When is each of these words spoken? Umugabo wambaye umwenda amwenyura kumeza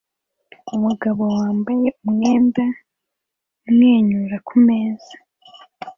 Umugabo 0.75 1.21
wambaye 1.37 1.87
umwenda 2.03 2.65
amwenyura 3.67 4.35
kumeza 4.47 5.15